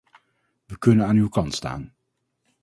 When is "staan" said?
1.55-1.93